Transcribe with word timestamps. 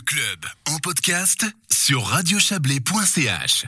Le 0.00 0.04
club 0.04 0.46
en 0.74 0.78
podcast 0.78 1.44
sur 1.70 2.04
radiochablais.ch. 2.06 3.64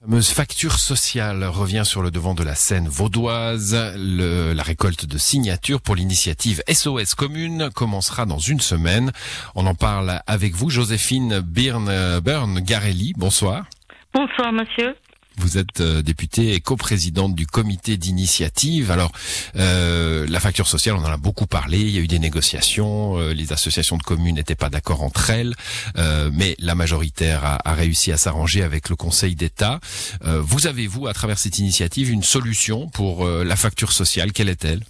La 0.00 0.06
fameuse 0.06 0.30
facture 0.30 0.78
sociale 0.78 1.44
revient 1.44 1.82
sur 1.84 2.00
le 2.00 2.10
devant 2.10 2.32
de 2.34 2.42
la 2.42 2.54
scène 2.54 2.88
vaudoise. 2.88 3.74
Le- 3.96 4.54
la 4.54 4.62
récolte 4.62 5.04
de 5.04 5.18
signatures 5.18 5.82
pour 5.82 5.94
l'initiative 5.94 6.62
SOS 6.72 7.14
Commune 7.16 7.68
commencera 7.74 8.24
dans 8.24 8.38
une 8.38 8.60
semaine. 8.60 9.12
On 9.54 9.66
en 9.66 9.74
parle 9.74 10.22
avec 10.26 10.54
vous, 10.54 10.70
Joséphine 10.70 11.40
Byrne, 11.40 12.20
Byrne 12.20 12.60
Garelli. 12.60 13.12
Bonsoir. 13.18 13.66
Bonsoir, 14.14 14.52
monsieur. 14.52 14.94
Vous 15.36 15.58
êtes 15.58 15.80
euh, 15.80 16.02
députée 16.02 16.54
et 16.54 16.60
coprésidente 16.60 17.34
du 17.34 17.46
comité 17.46 17.96
d'initiative. 17.96 18.90
Alors, 18.90 19.12
euh, 19.56 20.26
la 20.28 20.40
facture 20.40 20.68
sociale, 20.68 20.94
on 20.96 21.04
en 21.04 21.12
a 21.12 21.16
beaucoup 21.16 21.46
parlé. 21.46 21.78
Il 21.78 21.90
y 21.90 21.98
a 21.98 22.00
eu 22.00 22.06
des 22.06 22.18
négociations. 22.18 23.18
euh, 23.18 23.32
les 23.32 23.52
associations 23.52 23.96
de 23.96 24.02
communes 24.02 24.36
n'étaient 24.36 24.54
pas 24.54 24.70
d'accord 24.70 25.02
entre 25.02 25.30
elles, 25.30 25.54
euh, 25.98 26.30
mais 26.32 26.56
la 26.58 26.74
majoritaire 26.74 27.44
a, 27.44 27.68
a 27.68 27.74
réussi 27.74 28.12
à 28.12 28.16
s'arranger 28.16 28.62
avec 28.62 28.88
le 28.88 28.96
Conseil 28.96 29.34
d'État. 29.34 29.80
Euh, 30.24 30.40
vous 30.40 30.66
avez 30.66 30.86
vous, 30.86 31.06
à 31.06 31.12
travers 31.14 31.38
cette 31.38 31.58
initiative, 31.58 32.10
une 32.10 32.22
solution 32.22 32.88
pour 32.88 33.26
euh, 33.26 33.44
la 33.44 33.56
facture 33.56 33.92
sociale? 33.92 34.32
Quelle 34.32 34.48
est-elle? 34.48 34.80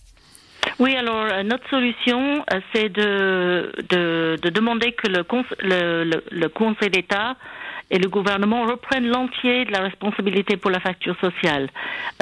Oui, 0.79 0.95
alors 0.97 1.27
euh, 1.31 1.43
notre 1.43 1.69
solution, 1.71 2.45
euh, 2.53 2.61
c'est 2.73 2.89
de, 2.89 3.73
de, 3.91 4.39
de 4.43 4.51
demander 4.51 4.93
que 4.93 5.09
le, 5.09 5.25
le, 5.61 6.05
le, 6.05 6.25
le 6.31 6.49
Conseil 6.49 6.91
d'État 6.91 7.37
et 7.91 7.99
le 7.99 8.09
gouvernement 8.09 8.65
reprennent 8.65 9.07
l'entier 9.07 9.65
de 9.65 9.73
la 9.73 9.81
responsabilité 9.81 10.57
pour 10.57 10.71
la 10.71 10.81
facture 10.81 11.17
sociale. 11.21 11.69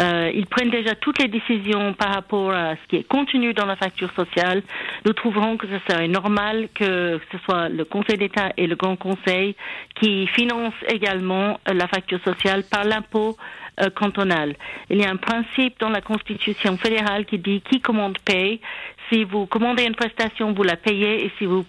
Euh, 0.00 0.30
ils 0.34 0.46
prennent 0.46 0.70
déjà 0.70 0.94
toutes 0.94 1.18
les 1.18 1.28
décisions 1.28 1.94
par 1.94 2.12
rapport 2.14 2.52
à 2.52 2.74
ce 2.76 2.88
qui 2.88 2.96
est 2.96 3.08
contenu 3.08 3.54
dans 3.54 3.66
la 3.66 3.76
facture 3.76 4.12
sociale. 4.14 4.62
Nous 5.04 5.12
trouverons 5.12 5.56
que 5.56 5.66
ce 5.66 5.78
serait 5.88 6.08
normal 6.08 6.68
que 6.74 7.20
ce 7.30 7.38
soit 7.38 7.68
le 7.68 7.84
Conseil 7.84 8.18
d'État 8.18 8.52
et 8.56 8.66
le 8.66 8.76
Grand 8.76 8.96
Conseil 8.96 9.54
qui 10.00 10.26
financent 10.26 10.72
également 10.88 11.60
euh, 11.68 11.74
la 11.74 11.86
facture 11.86 12.20
sociale 12.22 12.64
par 12.70 12.84
l'impôt 12.84 13.36
euh, 13.80 13.88
cantonal. 13.90 14.54
Il 14.90 15.00
y 15.00 15.04
a 15.04 15.10
un 15.10 15.16
principe 15.16 15.80
dans 15.80 15.88
la 15.88 16.00
Constitution 16.00 16.76
fédérale 16.76 17.24
qui 17.24 17.38
dit 17.38 17.62
qui 17.62 17.80
commande 17.80 18.18
paye. 18.18 18.60
Si 19.10 19.24
vous 19.24 19.46
commandez 19.46 19.84
une 19.84 19.94
prestation, 19.94 20.52
vous 20.52 20.62
la 20.62 20.76
payez 20.76 21.24
et 21.24 21.32
si 21.38 21.46
vous 21.46 21.64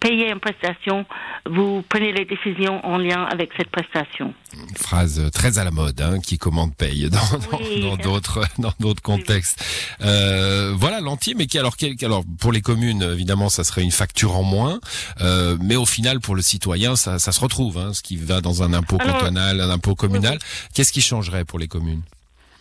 payez 0.00 0.30
une 0.30 0.40
prestation, 0.40 1.04
vous 1.48 1.82
prenez 1.88 2.12
les 2.12 2.24
décisions 2.24 2.84
en 2.86 2.96
lien 2.98 3.24
avec 3.30 3.50
cette 3.56 3.68
prestation. 3.70 4.32
Une 4.54 4.76
phrase 4.76 5.30
très 5.32 5.58
à 5.58 5.64
la 5.64 5.70
mode, 5.70 6.00
hein, 6.00 6.20
qui 6.20 6.38
commande 6.38 6.74
paye 6.74 7.08
dans 7.10 7.18
dans- 7.18 7.58
Oui. 7.58 7.80
dans 7.82 7.96
d'autres 7.96 8.40
dans 8.58 8.72
d'autres 8.80 9.02
contextes. 9.02 9.62
Euh, 10.00 10.72
voilà 10.76 11.00
l'entier, 11.00 11.34
mais 11.34 11.46
qui 11.46 11.58
alors 11.58 11.76
quel- 11.76 11.96
alors 12.02 12.24
pour 12.38 12.52
les 12.52 12.62
communes 12.62 13.02
évidemment 13.02 13.48
ça 13.48 13.64
serait 13.64 13.82
une 13.82 13.90
facture 13.90 14.36
en 14.36 14.42
moins, 14.42 14.80
euh, 15.20 15.56
mais 15.60 15.76
au 15.76 15.86
final 15.86 16.20
pour 16.20 16.34
le 16.34 16.42
citoyen 16.42 16.96
ça, 16.96 17.18
ça 17.18 17.32
se 17.32 17.40
retrouve, 17.40 17.78
hein, 17.78 17.92
ce 17.92 18.02
qui 18.02 18.16
va 18.16 18.40
dans 18.40 18.62
un 18.62 18.72
impôt 18.72 18.96
Alors- 19.00 19.18
cantonal, 19.18 19.60
un 19.60 19.70
impôt 19.70 19.94
communal. 19.94 20.38
Qu'est-ce 20.74 20.92
qui 20.92 21.00
changerait 21.02 21.44
pour 21.44 21.58
les 21.58 21.68
communes? 21.68 22.02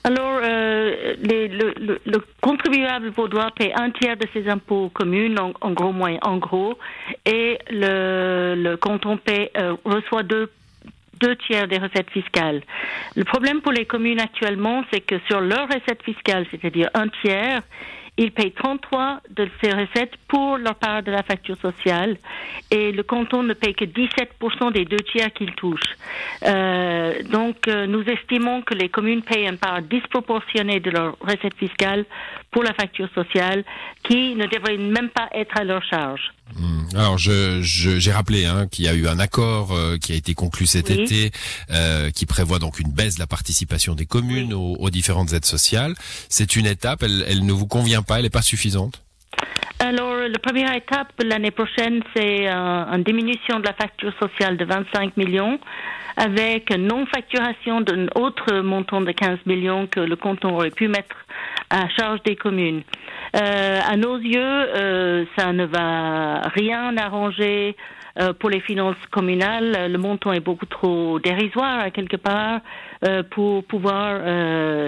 Alors, 0.05 0.39
euh, 0.41 0.58
le, 1.21 1.73
le- 1.79 1.99
le 2.05 2.23
contribuable 2.41 3.09
vaudois 3.09 3.51
paie 3.55 3.71
un 3.75 3.91
tiers 3.91 4.17
de 4.17 4.25
ses 4.33 4.47
impôts 4.49 4.89
communes, 4.89 5.37
en, 5.39 5.71
gros, 5.71 5.91
moyen, 5.91 6.19
en 6.21 6.37
gros, 6.37 6.77
et 7.25 7.57
le, 7.69 8.75
canton 8.75 9.17
paie, 9.17 9.51
euh, 9.57 9.75
reçoit 9.85 10.23
deux 10.23 10.49
tiers 11.47 11.67
des 11.67 11.77
recettes 11.77 12.09
fiscales. 12.11 12.61
Le 13.15 13.23
problème 13.25 13.61
pour 13.61 13.71
les 13.73 13.85
communes 13.85 14.19
actuellement, 14.21 14.83
c'est 14.91 15.01
que 15.01 15.15
sur 15.27 15.41
leurs 15.41 15.67
recettes 15.67 16.03
fiscales, 16.03 16.45
c'est-à-dire 16.49 16.89
un 16.93 17.07
tiers, 17.21 17.61
ils 18.21 18.31
payent 18.31 18.51
33 18.51 19.21
de 19.35 19.47
ces 19.61 19.71
recettes 19.71 20.13
pour 20.27 20.57
leur 20.57 20.75
part 20.75 21.01
de 21.03 21.11
la 21.11 21.23
facture 21.23 21.57
sociale 21.61 22.17
et 22.69 22.91
le 22.91 23.03
canton 23.03 23.43
ne 23.43 23.53
paye 23.53 23.73
que 23.73 23.85
17% 23.85 24.73
des 24.73 24.85
deux 24.85 24.97
tiers 25.11 25.31
qu'ils 25.33 25.53
touchent. 25.53 25.95
Euh, 26.43 27.23
donc, 27.23 27.67
euh, 27.67 27.87
nous 27.87 28.03
estimons 28.03 28.61
que 28.61 28.73
les 28.73 28.89
communes 28.89 29.21
payent 29.21 29.47
une 29.47 29.57
part 29.57 29.81
disproportionnée 29.81 30.79
de 30.79 30.89
leurs 30.91 31.17
recettes 31.21 31.55
fiscales 31.57 32.05
pour 32.51 32.63
la 32.63 32.73
facture 32.73 33.09
sociale 33.13 33.63
qui 34.03 34.35
ne 34.35 34.45
devrait 34.47 34.77
même 34.77 35.09
pas 35.09 35.29
être 35.33 35.57
à 35.59 35.63
leur 35.63 35.83
charge. 35.83 36.33
Hmm. 36.55 36.79
Alors 36.95 37.19
je 37.19 37.61
je- 37.61 37.99
j'ai 37.99 38.11
rappelé 38.11 38.45
hein, 38.45 38.65
qu'il 38.71 38.85
y 38.85 38.87
a 38.87 38.95
eu 38.95 39.07
un 39.07 39.19
accord 39.19 39.71
euh, 39.71 39.97
qui 39.99 40.13
a 40.13 40.15
été 40.15 40.33
conclu 40.33 40.65
cet 40.65 40.89
Oui. 40.89 41.01
été, 41.03 41.29
euh, 41.69 42.09
qui 42.09 42.25
prévoit 42.25 42.57
donc 42.57 42.79
une 42.79 42.91
baisse 42.91 43.15
de 43.15 43.19
la 43.19 43.27
participation 43.27 43.93
des 43.93 44.07
communes 44.07 44.55
aux, 44.55 44.75
aux 44.79 44.89
différentes 44.89 45.31
aides 45.33 45.45
sociales. 45.45 45.93
C'est 46.27 46.55
une 46.55 46.65
étape, 46.65 47.03
elle, 47.03 47.23
elle 47.29 47.45
ne 47.45 47.51
vous 47.53 47.67
convient 47.67 48.01
elle 48.17 48.23
n'est 48.23 48.29
pas 48.29 48.41
suffisante. 48.41 49.03
Alors, 49.79 50.15
la 50.15 50.39
première 50.39 50.75
étape 50.75 51.13
l'année 51.23 51.51
prochaine, 51.51 52.01
c'est 52.13 52.49
euh, 52.49 52.85
une 52.91 53.03
diminution 53.03 53.59
de 53.59 53.65
la 53.65 53.73
facture 53.73 54.13
sociale 54.19 54.57
de 54.57 54.65
25 54.65 55.15
millions 55.15 55.59
avec 56.19 56.69
une 56.75 56.87
non-facturation 56.87 57.79
d'un 57.79 58.07
autre 58.15 58.59
montant 58.59 58.99
de 58.99 59.11
15 59.11 59.39
millions 59.45 59.87
que 59.87 60.01
le 60.01 60.17
canton 60.17 60.55
aurait 60.55 60.69
pu 60.69 60.89
mettre 60.89 61.15
à 61.69 61.87
charge 61.89 62.21
des 62.23 62.35
communes. 62.35 62.81
Euh, 63.35 63.79
à 63.87 63.95
nos 63.95 64.17
yeux, 64.17 64.37
euh, 64.37 65.25
ça 65.37 65.53
ne 65.53 65.65
va 65.65 66.41
rien 66.53 66.97
arranger 66.97 67.77
euh, 68.19 68.33
pour 68.33 68.49
les 68.49 68.59
finances 68.59 68.97
communales. 69.11 69.89
Le 69.89 69.97
montant 69.97 70.33
est 70.33 70.41
beaucoup 70.41 70.65
trop 70.65 71.19
dérisoire, 71.19 71.79
à 71.79 71.91
quelque 71.91 72.17
part, 72.17 72.59
pour 73.31 73.63
pouvoir 73.63 74.19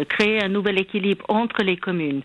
créer 0.10 0.44
un 0.44 0.50
nouvel 0.50 0.78
équilibre 0.78 1.24
entre 1.30 1.64
les 1.64 1.78
communes. 1.78 2.24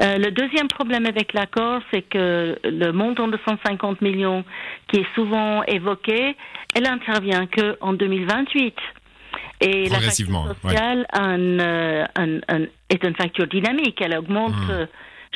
Euh, 0.00 0.16
le 0.18 0.30
deuxième 0.30 0.68
problème 0.68 1.06
avec 1.06 1.32
l'accord, 1.32 1.80
c'est 1.92 2.02
que 2.02 2.56
le 2.64 2.90
montant 2.92 3.26
de 3.28 3.38
150 3.48 4.00
millions 4.00 4.44
qui 4.88 5.00
est 5.00 5.14
souvent 5.14 5.62
évoqué, 5.64 6.36
elle 6.74 6.86
intervient 6.86 7.46
que 7.46 7.76
en 7.80 7.92
2028. 7.94 8.74
Et 9.60 9.88
la 9.88 9.98
facture 10.00 10.28
ouais. 10.30 10.70
sociale 10.70 11.06
un, 11.12 11.40
euh, 11.58 12.04
un- 12.16 12.38
un- 12.48 12.66
est 12.90 13.02
une 13.04 13.16
facture 13.16 13.48
dynamique. 13.48 14.00
Elle 14.00 14.16
augmente 14.16 14.54
Hmm. 14.54 14.86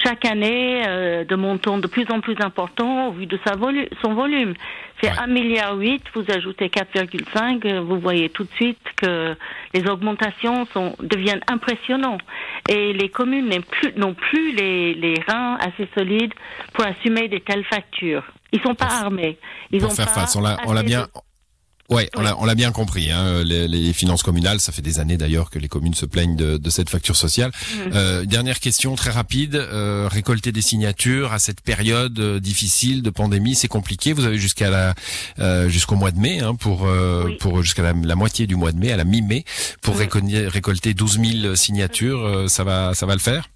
Chaque 0.04 0.24
année 0.24 0.82
euh, 0.86 1.24
de 1.24 1.34
montant 1.36 1.78
de 1.78 1.86
plus 1.86 2.06
en 2.10 2.20
plus 2.20 2.36
important 2.40 3.08
au 3.08 3.12
vu 3.12 3.26
de 3.26 3.38
sa 3.46 3.54
volu- 3.56 3.88
son 4.02 4.14
volume. 4.14 4.54
C'est 5.00 5.10
Ouais. 5.10 5.16
1,8 5.26 5.32
milliard, 5.32 5.76
vous 6.14 6.24
ajoutez 6.30 6.68
4,5, 6.68 7.64
euh, 7.66 7.80
vous 7.80 7.98
voyez 7.98 8.28
tout 8.30 8.44
de 8.44 8.50
suite 8.54 8.78
que 8.96 9.34
les 9.74 9.88
augmentations 9.88 10.64
sont, 10.72 10.94
deviennent 11.00 11.40
impressionnantes. 11.48 12.20
Et 12.68 12.92
les 12.92 13.08
communes 13.08 13.48
n'ont 13.48 13.62
plus, 13.62 13.92
n'ont 13.96 14.14
plus 14.14 14.52
les, 14.52 14.94
les 14.94 15.14
reins 15.26 15.56
assez 15.60 15.88
solides 15.96 16.34
pour 16.72 16.84
assumer 16.86 17.28
de 17.28 17.38
telles 17.38 17.64
factures. 17.64 18.24
Ils 18.52 18.60
sont 18.60 18.74
pas 18.74 18.86
armés. 19.02 19.38
Ils 19.72 19.80
pour 19.80 19.90
ont 19.90 19.94
faire 19.94 20.06
pas 20.06 20.12
face. 20.20 20.36
On 20.36 20.40
l'a, 20.42 20.82
bien. 20.82 21.06
Ouais, 21.90 22.08
on 22.14 22.20
Oui. 22.20 22.24
l'a, 22.24 22.36
on 22.40 22.44
l'a 22.46 22.54
bien 22.54 22.72
compris. 22.72 23.10
Hein, 23.10 23.42
les, 23.44 23.68
les 23.68 23.92
finances 23.92 24.22
communales, 24.22 24.60
ça 24.60 24.72
fait 24.72 24.80
des 24.82 24.98
années 24.98 25.16
d'ailleurs 25.18 25.50
que 25.50 25.58
les 25.58 25.68
communes 25.68 25.92
se 25.94 26.06
plaignent 26.06 26.36
de, 26.36 26.56
de 26.56 26.70
cette 26.70 26.88
facture 26.88 27.16
sociale. 27.16 27.50
Mhm. 27.86 27.92
Euh, 27.94 28.24
dernière 28.24 28.60
question 28.60 28.94
très 28.94 29.10
rapide. 29.10 29.56
Euh, 29.56 30.08
récolter 30.10 30.52
des 30.52 30.62
signatures 30.62 31.32
à 31.32 31.38
cette 31.38 31.60
période 31.60 32.18
euh, 32.18 32.40
difficile 32.40 33.02
de 33.02 33.10
pandémie, 33.10 33.54
c'est 33.54 33.68
compliqué. 33.68 34.12
Vous 34.14 34.24
avez 34.24 34.38
jusqu'à 34.38 34.70
la 34.70 34.94
euh, 35.38 35.68
jusqu'au 35.68 35.96
mois 35.96 36.12
de 36.12 36.18
mai 36.18 36.40
hein, 36.40 36.54
pour 36.54 36.86
euh, 36.86 37.24
Oui. 37.26 37.36
pour 37.38 37.62
jusqu'à 37.62 37.82
la, 37.82 37.92
la 37.92 38.14
moitié 38.14 38.46
du 38.46 38.56
mois 38.56 38.72
de 38.72 38.78
mai, 38.78 38.90
à 38.92 38.96
la 38.96 39.04
mi-mai, 39.04 39.44
pour 39.82 39.94
Oui. 39.94 40.00
récolter, 40.04 40.48
récolter 40.48 40.94
12 40.94 41.20
000 41.42 41.54
signatures. 41.56 42.20
Euh, 42.24 42.48
ça 42.48 42.64
va 42.64 42.94
ça 42.94 43.04
va 43.06 43.12
le 43.14 43.20
faire? 43.20 43.48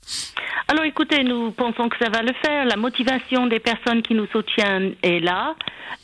Alors 0.69 0.85
écoutez, 0.85 1.23
nous 1.23 1.53
pensons 1.53 1.89
que 1.89 1.97
ça 1.99 2.11
va 2.11 2.23
le 2.23 2.33
faire. 2.45 2.65
La 2.65 2.77
motivation 2.77 3.47
des 3.47 3.61
personnes 3.61 4.03
qui 4.03 4.15
nous 4.15 4.27
soutiennent 4.27 4.95
est 5.03 5.21
là. 5.21 5.55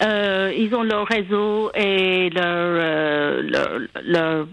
Euh, 0.04 0.52
ils 0.56 0.72
ont 0.74 0.82
leur 0.84 1.06
réseau 1.06 1.70
et 1.74 2.30
leur, 2.30 2.44
euh, 2.46 3.42
leur, 3.42 3.78
leur, 4.04 4.46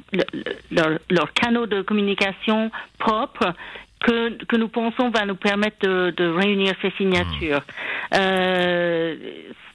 leur, 0.72 1.00
leur- 1.12 1.34
canaux 1.34 1.68
de 1.68 1.82
communication 1.84 2.72
propres 2.98 3.54
que, 4.00 4.44
que 4.46 4.56
nous 4.56 4.68
pensons 4.68 5.10
va 5.12 5.26
nous 5.26 5.36
permettre 5.36 5.78
de, 5.88 6.12
de 6.18 6.28
réunir 6.28 6.74
ces 6.82 6.92
signatures. 6.98 7.62
Euh, 8.16 9.16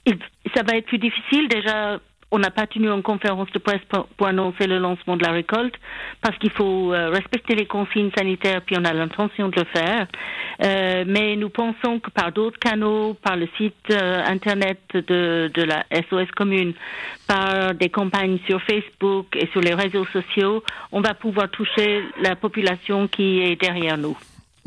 il- 0.05 0.17
ça 0.53 0.63
va 0.63 0.77
être 0.77 0.85
plus 0.87 0.97
difficile 0.99 1.47
déjà. 1.47 1.99
On 2.35 2.39
n'a 2.39 2.51
pas 2.51 2.67
tenu 2.67 2.89
une 2.89 3.01
conférence 3.01 3.49
de 3.53 3.59
presse 3.59 3.79
pour, 4.17 4.27
annoncer 4.27 4.67
le 4.67 4.77
lancement 4.77 5.15
de 5.15 5.23
la 5.23 5.31
récolte 5.31 5.75
parce 6.21 6.37
qu'il 6.37 6.49
faut 6.49 6.91
euh, 6.91 7.07
respecter 7.09 7.55
les 7.55 7.65
consignes 7.65 8.11
sanitaires 8.13 8.61
puis 8.61 8.75
on 8.77 8.83
a 8.83 8.91
l'intention 8.91 9.47
de 9.47 9.55
le 9.55 9.63
faire. 9.63 10.05
Euh, 10.61 11.05
mais 11.07 11.37
nous 11.37 11.47
pensons 11.47 12.01
que 12.01 12.09
par 12.09 12.33
d'autres 12.33 12.59
canaux, 12.59 13.13
par 13.13 13.37
le 13.37 13.47
site 13.55 13.73
euh, 13.89 14.21
internet 14.25 14.81
de 14.91 15.63
la 15.63 15.85
SOS 16.09 16.29
commune, 16.35 16.73
par 17.25 17.73
des 17.73 17.87
campagnes 17.87 18.39
sur 18.47 18.61
Facebook 18.63 19.27
et 19.37 19.47
sur 19.53 19.61
les 19.61 19.73
réseaux 19.73 20.05
sociaux, 20.07 20.61
on 20.91 20.99
va 20.99 21.13
pouvoir 21.13 21.49
toucher 21.49 22.03
la 22.21 22.35
population 22.35 23.07
qui 23.07 23.43
est 23.43 23.55
derrière 23.55 23.97
nous. 23.97 24.17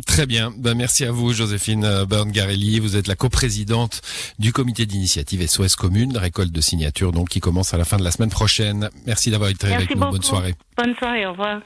Très 0.07 0.27
bien. 0.27 0.53
Ben, 0.57 0.75
merci 0.75 1.05
à 1.05 1.13
vous, 1.13 1.33
Joséphine 1.33 1.85
euh, 1.85 2.07
Byrne-Garelli. 2.07 2.79
Vous 2.79 2.97
êtes 2.97 3.07
la 3.09 3.17
coprésidente 3.17 4.01
du 4.39 4.53
comité 4.53 4.87
d'initiative 4.87 5.47
SOS 5.47 5.77
Commune, 5.77 6.17
récolte 6.17 6.53
de 6.53 6.61
signatures 6.61 7.13
donc 7.13 7.29
qui 7.29 7.41
commence 7.41 7.75
à 7.75 7.79
la 7.79 7.85
fin 7.85 7.97
de 7.97 8.05
la 8.05 8.11
semaine 8.11 8.31
prochaine. 8.31 8.91
Merci 9.07 9.31
d'avoir 9.31 9.51
été 9.51 9.67
Merci 9.67 9.85
avec 9.85 9.97
nous. 9.97 10.11
Bonne 10.11 10.23
soirée. 10.23 10.55
Bonne 10.77 10.95
soirée, 10.97 11.27
au 11.27 11.33
revoir. 11.33 11.61